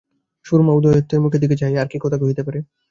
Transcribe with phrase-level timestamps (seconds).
[0.45, 2.59] সুরমা উদয়াদিত্যের মুখের দিকে চাহিয়া আর কি কথা কহিতে পারে?